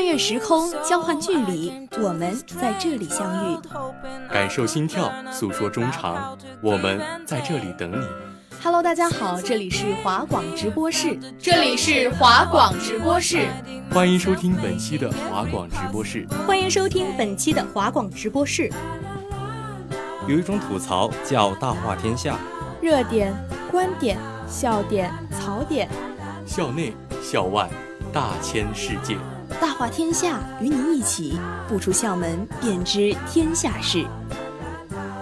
[0.00, 3.58] 跨越时空，交换距离，我们在这里相遇。
[4.32, 8.06] 感受心跳，诉说衷肠，我们在这里等你。
[8.64, 13.46] Hello，大家好，这里是华广直播室，这里是华广直播室，
[13.90, 18.72] 欢迎收听本期的华广直播室，欢迎收听本期的华广直播室。
[20.26, 22.38] 有一种吐槽叫大话天下，
[22.80, 23.34] 热点、
[23.70, 25.86] 观点、笑点、槽点，
[26.46, 27.68] 校内、校外，
[28.14, 29.18] 大千世界，
[29.60, 31.38] 大话天下，与你一起
[31.68, 34.06] 不出校门便知天下事。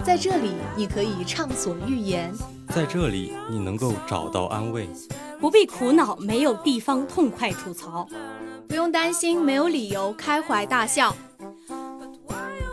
[0.01, 2.31] 在这里，你可以畅所欲言；
[2.73, 4.89] 在这里，你能够找到安慰，
[5.41, 8.07] 不必苦恼没有地方痛快吐槽，
[8.69, 11.13] 不用担心没有理由开怀大笑。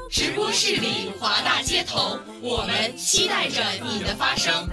[0.08, 4.68] 直播室里，华大街头，我们期待着你的发声。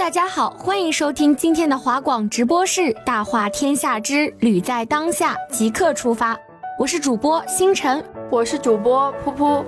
[0.00, 6.34] 大家好，欢迎收听今天的华广直播室《大话天下之旅在当下》，即刻出发。
[6.78, 9.62] 我是主播星辰，我是主播噗噗。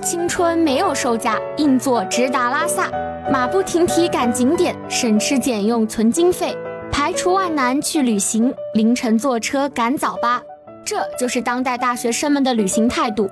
[0.00, 2.88] 青春没有售价，硬座直达拉萨，
[3.32, 6.56] 马不停蹄赶景点，省吃俭用存经费，
[6.92, 10.40] 排除万难去旅行，凌晨坐车赶早八，
[10.84, 13.28] 这就是当代大学生们的旅行态度。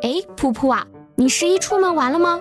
[0.00, 2.40] 哎，噗噗啊，你十一出门玩了吗？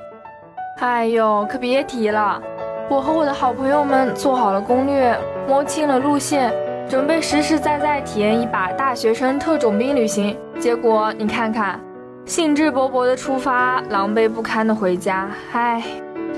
[0.79, 2.41] 哎呦，可别提了，
[2.89, 5.13] 我和我的好朋友们做好了攻略，
[5.45, 6.53] 摸清了路线。
[6.89, 11.77] 准备实实在在体验一把大学生特种兵旅行，结果你看看，
[12.25, 15.29] 兴致勃勃的出发，狼狈不堪的回家。
[15.51, 15.83] 唉，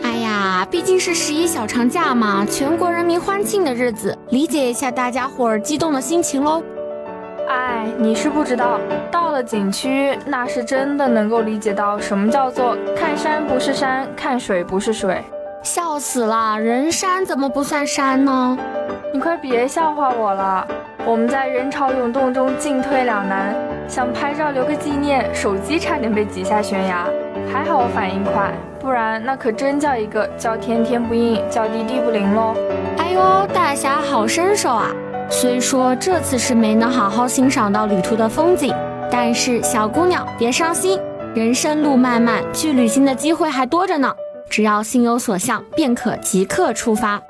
[0.01, 6.63] 哎呀，毕竟是十一小长假嘛，全国人民欢庆的日子，理解一下大家伙儿激动的心情喽。
[7.47, 8.79] 哎，你是不知道，
[9.11, 15.23] 到了景区，那是真的能够理解到什么叫做看山不是山，看水不是水。
[15.63, 18.57] 笑死了，人山怎么不算山呢？
[19.13, 20.65] 你快别笑话我了！
[21.05, 23.53] 我们在人潮涌动中进退两难，
[23.87, 27.05] 想拍照留个纪念，手机差点被挤下悬崖。
[27.51, 32.55] 还好我反应快，不然那可真叫一个叫天天不应，叫地地不灵喽！
[32.97, 34.91] 哎呦，大侠好身手啊！
[35.29, 38.73] 虽说这次是没能好好欣赏到旅途的风景，
[39.11, 40.99] 但是小姑娘别伤心，
[41.35, 44.15] 人生路漫漫，去旅行的机会还多着呢。
[44.49, 47.21] 只要心有所向，便可即刻出发。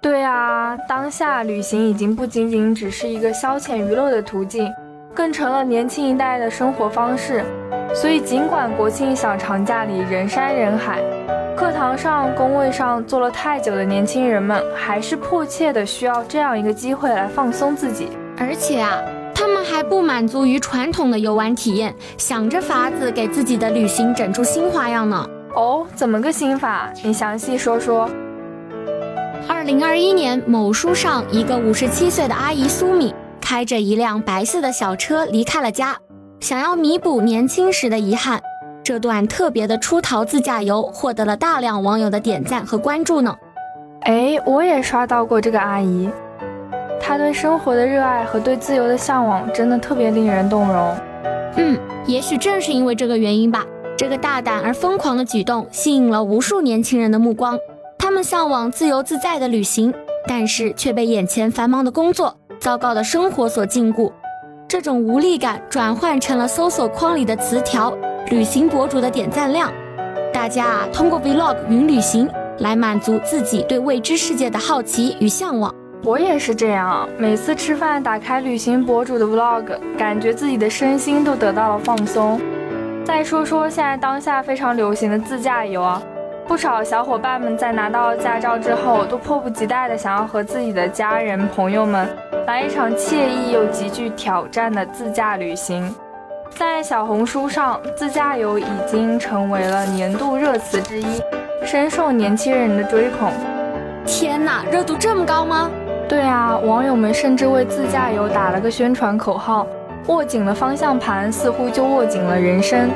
[0.00, 4.72] 对啊，当下旅行已经不仅仅只是一个消遣娱乐的途径，
[5.14, 7.44] 更成了年轻一代的生活方式。
[7.94, 11.00] 所以，尽管国庆小长假里人山人海，
[11.56, 18.08] 课堂上、工位上坐了太久的年轻人们，还是迫切的需要这样一个机会来放松自己。
[18.38, 19.02] 而且啊，
[19.34, 25.26] 他们还不满足于传统的游玩体验，想着法子给自己的旅行整出新花样呢。
[25.56, 26.92] 哦，怎么个心法？
[27.02, 28.10] 你详细说说。
[29.48, 35.96] 二零二一年，某书上一个五十七岁的阿姨苏米开着一辆白色的小车离开了家，
[36.40, 38.38] 想要弥补年轻时的遗憾。
[38.84, 43.34] 这段特别的出逃自驾游获得了大量网友的点赞和关注呢。
[44.02, 46.10] 哎，我也刷到过这个阿姨，
[47.00, 50.96] 她对生活的热爱和对自由的向往真的特别令人动容。
[51.56, 53.64] 嗯，也许正是因为这个原因吧，
[53.96, 57.58] 这个大胆而疯狂的举动吸引了无数年轻人的目光。
[57.96, 59.92] 他们向往自由自在的旅行，
[60.28, 64.12] 但是却被眼前繁忙的工作、糟糕的生活所禁锢。
[64.68, 67.96] 这种无力感转换成了搜索框里的词条、
[68.30, 69.72] 旅行博主的点赞量。
[70.30, 72.28] 大家啊，通过 Vlog 云旅行
[72.58, 75.74] 来满足自己对未知世界的好奇与向往。
[76.04, 82.38] 我也是这样，每次吃饭打开旅行博主的 Vlog，感觉自己的身心都得到了放松。
[83.06, 86.02] 再说说现在当下非常流行的自驾游啊。
[86.48, 92.08] 不少小伙伴们在拿到驾照之后，都迫不及待的想要和自己的家人朋友们
[92.48, 95.94] 来一场惬意又极具挑战的自驾旅行。
[96.50, 101.22] 在小红书上，自驾游已经成为了年度热词之一，
[101.64, 103.30] 深受年轻人的追捧。
[104.04, 105.70] 天哪，热度这么高吗？
[106.08, 109.64] 对啊，网友们甚至为自驾游打了个宣传口号：
[110.06, 112.90] 握紧了方向盘，似乎就握紧了人生。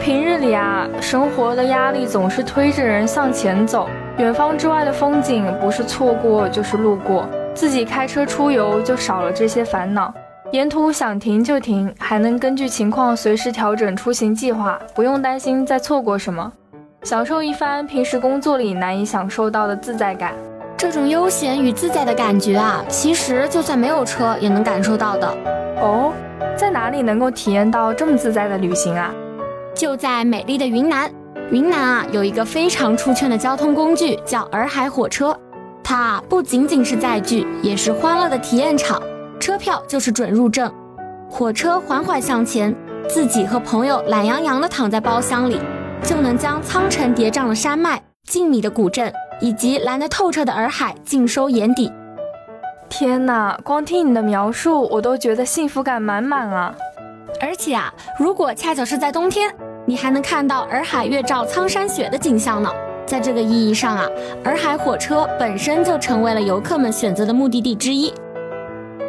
[0.00, 3.88] 平日里啊，生活的压力总是推着人向前走，
[4.18, 10.12] 远方之外的风景不是错过就是路过，自己开车出游就少了这些烦恼，
[10.52, 16.52] 沿途想停就停，还能根据情况随时调整出行计划，不用担心再错过什么，
[17.02, 20.34] 享受一番平时工作里难以享受到的自在感。
[20.76, 25.26] 这种悠闲与自在的感觉啊，其实就算没有车也能感受到的。
[25.80, 26.12] 哦，
[26.56, 29.14] 在哪里能够体验到这么自在的旅行啊？
[29.74, 31.10] 就在美丽的云南。
[31.50, 35.38] 云南啊，有一个非常出圈的交通工具，叫洱海火车。
[35.84, 39.00] 它不仅仅是载具，也是欢乐的体验场。
[39.38, 40.72] 车票就是准入证。
[41.28, 42.74] 火车缓缓向前，
[43.08, 45.60] 自己和朋友懒洋洋地躺在包厢里，
[46.02, 51.92] 就能将苍城叠嶂的山脉、静谧的古镇以及蓝得透彻的洱海尽收眼底。
[52.88, 56.74] 天哪，光听你的描述，我都觉得幸福感满满啊！
[57.40, 59.52] 而且啊，如果恰巧是在冬天，
[59.84, 62.70] 你还能看到洱海月照苍山雪的景象呢。
[63.04, 64.06] 在这个意义上啊，
[64.44, 68.12] 洱海火车本身就成为了游客们选择的目的地之一。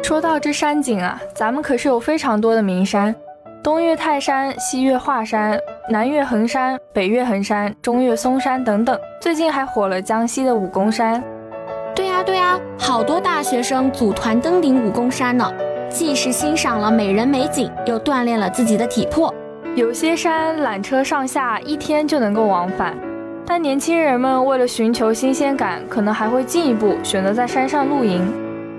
[0.02, 3.14] 说到这山景啊，咱们可是有非常多的名山，
[3.62, 5.58] 东岳泰山，西岳华山，
[5.88, 8.98] 南岳衡山，北岳衡山，中岳嵩山等等。
[9.20, 11.22] 最近还火了江西的武功山。
[11.98, 15.52] 对呀对呀，好多大学生组团登顶武功山呢，
[15.90, 19.34] 既是欣赏了美人美景，又锻炼了自己的体魄。
[19.74, 22.96] 有些山缆车上下一天就能够往返，
[23.44, 28.32] 但年轻人们为了寻求新鲜感，可能还会进一步选择在山上露营，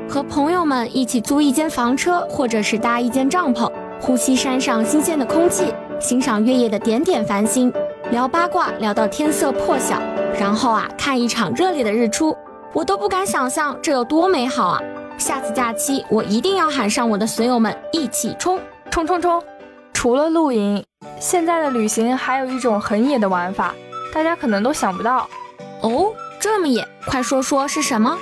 [0.08, 3.70] 和朋友们一起租一间房车，或者是搭一间帐篷，
[4.00, 7.70] 呼吸山上新鲜的空气，欣赏月夜的点点繁星，
[8.12, 10.02] 聊八卦聊到天色破晓，
[10.40, 12.34] 然后啊看一场热烈的日出，
[12.72, 14.80] 我都不敢想象这有多美好啊！
[15.18, 18.60] 下次假期我一定要喊上我的损友们一起冲
[18.92, 19.44] 冲冲冲！
[19.92, 20.84] 除了露营，
[21.20, 23.74] 现在的旅行还有一种很野的玩法，
[24.14, 25.28] 大家可能都想不到。
[25.82, 28.16] 哦，这么野，快说说是什么？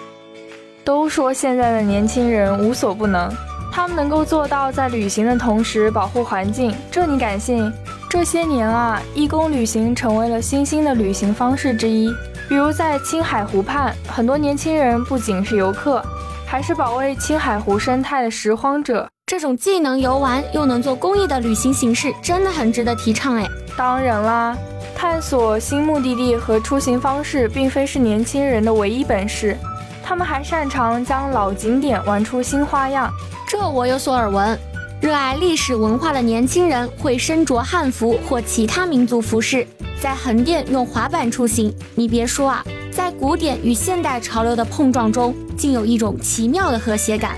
[0.85, 3.29] 都说现在的年轻人无所不能，
[3.69, 7.69] 他们能够做到在旅行的同时保护环境，这你敢信？
[8.09, 12.09] 这些年啊，义工旅行成为了新兴的旅行方式之一。
[12.47, 16.01] 比如在青海湖畔，很多年轻人不仅是游客，
[16.45, 19.07] 还是保卫青海湖生态的拾荒者。
[19.25, 23.45] 这种既能游玩又能做公益的旅行形式，真的很值得提倡哎。
[23.75, 24.57] 当然啦，
[24.95, 29.57] 探索新目的地和出行方式，并非是年轻人的唯一本事，
[30.01, 33.11] 他们还擅长将老景点玩出新花样。
[33.45, 34.57] 这我有所耳闻。
[34.99, 39.65] 热爱历史文化的年轻人会身着汉服或其他民族服饰，
[40.01, 41.71] 在横店用滑板出行。
[41.93, 47.37] 你别说啊，在古典与现代潮流的碰撞中，竟有一种奇妙的和谐感。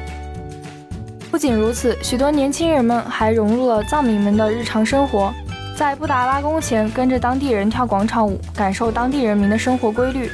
[1.29, 5.33] 不仅如此，许多年轻人们还融入了藏民们的日常生活，
[5.75, 10.31] 在布达拉宫前跟着当地人跳广场舞，感受当地人民的生活规律。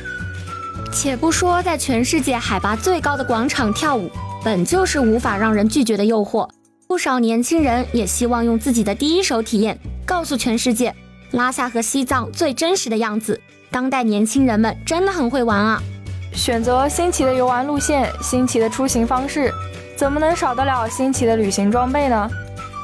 [0.94, 4.12] 且不说在全世界海拔最高的广场跳舞，
[4.44, 6.48] 本就是无法让人拒绝的诱惑。
[6.95, 10.95] 不少年轻人也希望用自己的第一手体验，告诉全世界
[11.31, 13.38] 拉萨和西藏最真实的样子。
[13.69, 15.83] 当代年轻人们真的很会玩啊！
[16.31, 19.51] 选择新奇的游玩路线，新奇的出行方式。
[19.97, 22.30] 怎么能少得了新奇的旅行装备呢？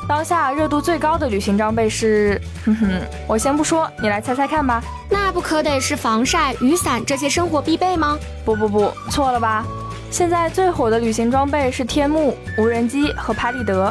[0.09, 2.37] 当下热度最高的旅行装备是……
[2.65, 2.89] 哼哼，
[3.25, 4.83] 我先不说，你来猜猜看吧。
[5.09, 8.19] 那不可得是防晒、雨伞这些生活必备吗？
[8.43, 9.65] 不不不，错了吧？
[10.11, 13.83] 现在最火的旅行装备是天幕、无人机和拍立得。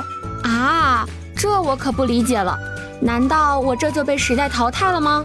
[0.45, 2.57] 啊，这我可不理解了。
[3.01, 5.25] 难道我这就被时代淘汰了吗？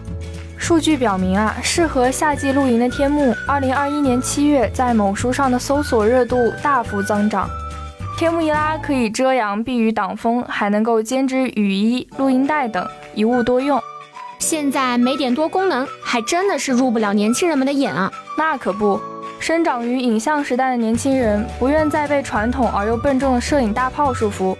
[0.57, 7.49] 数据表明啊，适合夏季露营的天幕，二零二一年七月在某书上的搜索热度大幅增长。
[8.17, 13.77] 天幕一拉，可以遮阳、避雨、挡风，还能够兼职雨衣、录音带等，一物多用。
[14.39, 18.09] 现在没点多功能，还真的是入不了年轻人们的眼啊！
[18.37, 18.99] 那可不，
[19.39, 24.55] 生长于影像时代的年轻人，不愿再被传统而又笨重的摄影大炮束缚。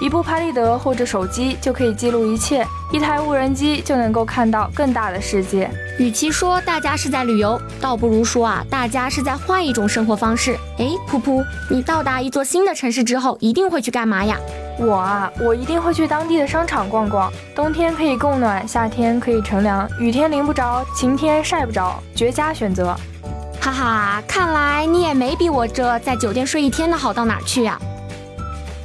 [0.00, 5.70] 一部拍立得或者手机就可以记录一切，一台无人机就能够看到更大的世界。
[6.00, 10.58] 与其说大家是在旅游，倒不如说啊，大家是在换一种生活方式。
[10.78, 14.36] 哎，噗噗，你到达一座新的城市之后，一定会去干嘛呀？
[14.78, 17.32] 我啊，我一定会去当地的商场逛逛。
[17.54, 22.96] 冬天可以供暖，夏天可以乘凉，雨天淋不着，晴天晒不着，绝佳选择。
[23.64, 27.80] 哈哈，看来你也没比我这在酒店睡一天的好到哪去呀。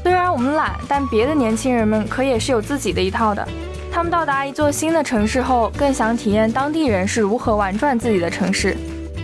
[0.01, 3.45] 虽然我们懒，但别的年轻人们可也是有自己的一套的。
[3.91, 8.77] 他们到达一座新的城市后，更想体验当地人是如何玩转自己的城市。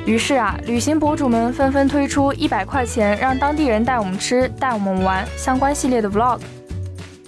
[0.06, 6.40] 于是啊，旅行博主们纷纷推出一百块钱让当地人带我们吃、带我们玩相关系列的 vlog。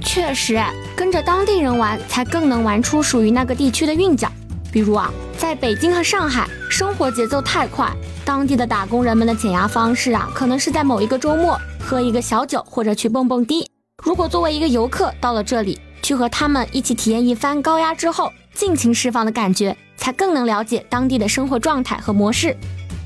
[0.04, 0.60] 确实，
[0.98, 4.30] 跟着当地人玩，才更能玩出属于那个地区的韵脚。
[4.78, 7.92] 比如啊，在北京和上海，生活节奏太快，
[8.24, 13.68] 当地的打工人们的减压方式啊，可能是在某一个周末喝一个小酒，或者去蹦蹦迪。
[14.04, 22.56] 如果作为一个游客到了这里，去和他们一起体验一番高压之后尽情释放的感觉，才更能了解当地的生活状态和模式。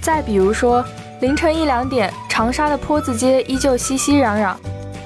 [0.01, 0.84] 再比如说，
[1.22, 4.54] 凌晨一两点，长沙的坡子街依旧熙熙攘攘，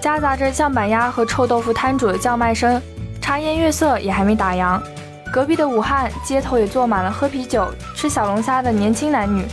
[0.02, 2.82] 夹杂着酱板鸭和臭豆腐摊主的叫卖声，
[3.22, 4.82] 茶颜悦色也还没打烊。
[5.36, 9.46] 隔壁的武汉街头也坐满了喝啤酒、吃小龙虾的年轻男女。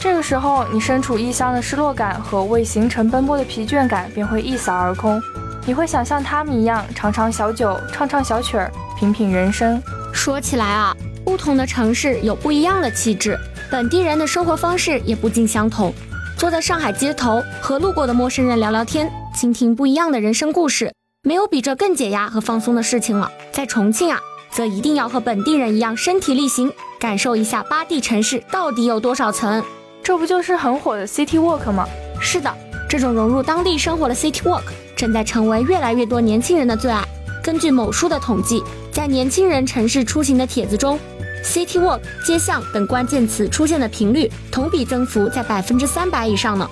[0.00, 5.20] 这个时候，你身处异乡的失落感和为行程奔波的疲倦感便会一扫而空。
[5.66, 9.78] 你会想像他们一样，尝尝小酒，唱唱小曲儿，品品人生。
[10.14, 13.38] 说起来啊，不同的城市有不一样的气质，
[13.70, 15.92] 本地人的生活方式也不尽相同。
[16.38, 20.90] 坐在上海街头，和路过的陌生人聊聊天，倾听不一样的人生故事，
[21.22, 23.30] 没有比这更解压和放松的事情了。
[23.52, 24.18] 在重庆啊，
[24.50, 29.62] 则一定要和本地人一样身体力行，感受一下八地城市到底有多少层。
[30.02, 31.86] 这不就是很火的 City Walk 吗？
[32.20, 32.52] 是的，
[32.88, 34.64] 这种融入当地生活的 City Walk
[34.96, 37.04] 正在成为越来越多年轻人的最爱。
[37.42, 38.62] 根据某书的统计，
[38.92, 40.98] 在年轻人城市出行的帖子中
[41.44, 46.68] ，City Walk、街巷等关键词出现的频率同比增幅在百分之三百以上呢。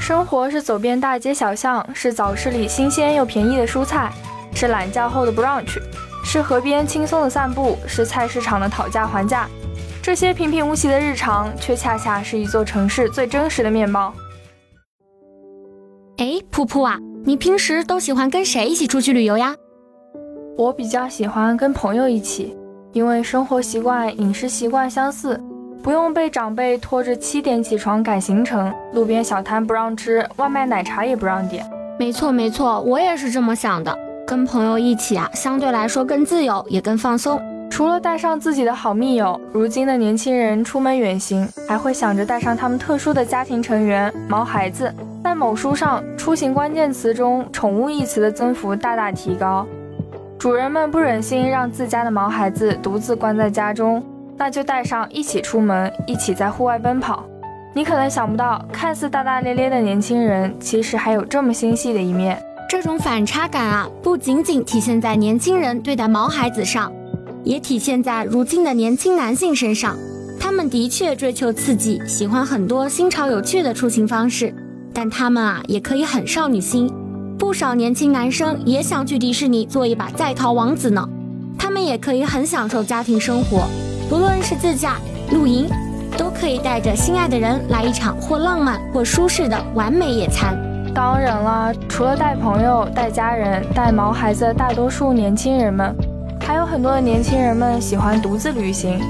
[0.00, 4.12] 生活是走遍大街小巷，是早市里新鲜又便宜的蔬菜，
[4.54, 5.78] 是懒觉后的 brunch，
[6.24, 9.48] 是河边轻松的散步，是菜市场的讨价还价。
[10.02, 14.12] 这些平平无奇的日常，却恰恰是一座城市最真实的面貌。
[16.16, 19.54] 哎，噗噗啊，你平时都喜欢跟谁一起出去旅游呀？
[20.56, 22.56] 我比较喜欢跟朋友一起。
[22.92, 25.40] 因为生活习惯、饮食习惯相似，
[25.82, 31.68] 不用被长辈拖着七点起床赶行程，路边小摊不让吃，外卖奶茶也不让点。
[31.98, 33.98] 没错没错，我也是这么想的。
[34.26, 37.40] 跟朋友一起啊，相对来说更自由，也更放松。
[37.70, 44.94] 除了带上自己的好密友，如今的年轻人出门远行，还会想着带上他们特殊的家庭成员——毛孩子。
[45.22, 49.66] 在某书上，出行关键词中“宠物”一词的增幅大大提高。
[50.38, 54.02] 主人们不忍心让自家的毛孩子独自关在家中，
[54.36, 57.24] 那就带上一起出门，一起在户外奔跑。
[57.72, 62.40] 你可能想不到，看似大大咧咧的年轻人，其实还有这么心细的一面。
[62.68, 66.92] 这种反差感啊，不仅仅体现在年轻人对待毛孩子上，
[67.44, 69.96] 也体现在如今的年轻男性身上。
[70.40, 74.54] 他们的确追求刺激，喜欢很多新潮有趣的出行方式，
[74.92, 76.90] 但他们啊，也可以很少女心。
[77.38, 81.08] 不少年轻男生也想去迪士尼做一把在逃王子呢，
[81.58, 83.66] 他们也可以很享受家庭生活，
[84.08, 84.96] 不论是自驾、
[85.30, 85.68] 露营，
[86.16, 90.58] 都可以带着心爱的人来一场或浪漫或舒适的完美野餐。
[90.94, 95.92] 当然了，除了带朋友、带家人、带毛孩子的大多数年轻人们，
[96.40, 99.00] 还有很多的年轻人们喜欢独自旅行。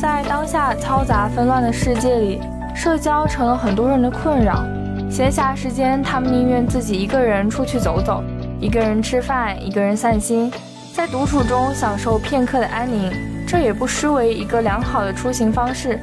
[0.00, 2.40] 在当下嘈杂纷乱的世界里，
[2.72, 4.64] 社交成了很多人的困扰。
[5.10, 8.22] 闲暇时间，他们宁愿自己一个人出去走走，
[8.60, 10.52] 一个人吃饭，一个人散心，
[10.92, 13.10] 在独处中享受片刻的安宁。
[13.44, 15.98] 这也不失为一个良好的出行方式。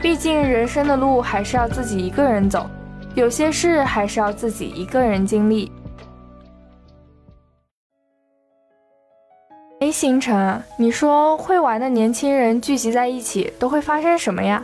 [0.00, 2.66] 毕竟人生的路还是要自己一个人走，
[3.14, 5.70] 有些事还是要自己一个人经历。
[9.80, 14.62] 哎，星辰，你说会玩的年轻人聚集在一起都会发生什么呀？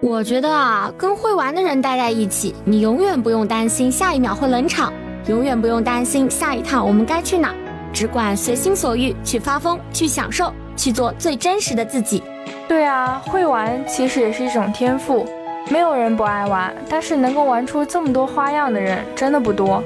[0.00, 4.92] 我觉得啊，跟会玩的人待在一起，你永远不用担心下一秒会冷场，
[5.26, 7.54] 永远不用担心下一趟我们该去哪，
[7.92, 12.22] 只管随心所欲去发疯，去享受，去做最真实的自己。
[12.68, 15.26] 对啊，会玩其实也是一种天赋，
[15.68, 19.82] 没有人不爱玩，但是能够玩出这么多花样的人真的不多。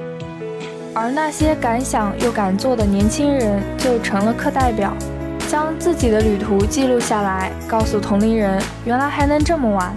[0.92, 4.92] 而那些敢想又敢做的年轻人，就成了课代表。
[5.48, 9.92] 将自己的旅途记录下来，告诉同龄人，原来还能这么玩。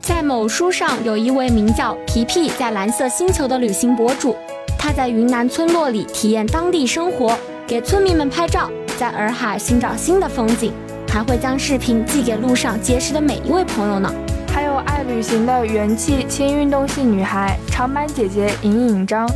[0.00, 4.34] 在某书上，有一位名叫皮皮在蓝色星球的旅行博主，
[4.78, 8.68] 他在云南村落里体验当地生活，给村民们拍照，
[8.98, 10.72] 在洱海寻找新的风景，
[11.08, 14.12] 还会将视频寄给路上结识的每一位朋友呢。
[14.52, 19.28] 还有爱旅行的元气轻运动系女孩长板姐姐尹颖章，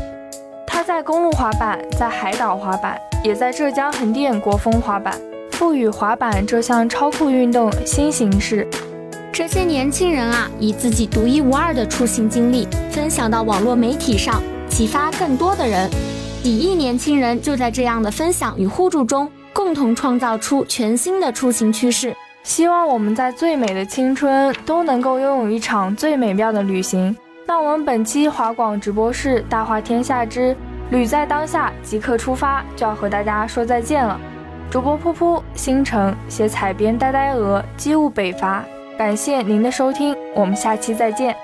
[0.66, 2.99] 她在公路滑板，在海岛滑板。
[3.25, 5.16] 也在浙江横店国风滑板，
[5.52, 8.66] 赋予滑板这项超酷运动新形式。
[9.33, 15.88] 这些年轻人啊，以自己独一无二的出行经历分享到网络媒体上，启发更多的人。
[16.42, 22.12] 几亿年轻人就在这样的分享与互助中，共同创造出全新的出行趋势。
[22.43, 27.17] 希望我们在最美的青春都能够拥有一场最美妙的旅行。
[27.47, 30.57] 那我们本期华广直播室大话天下之。
[30.91, 34.21] 旅在当下，即刻出发，就要和大家说再见了。
[34.71, 38.63] 主播噗噗，星辰写彩编呆呆鹅，机务北伐。
[38.99, 41.35] 感谢您的收听，我们下期再见。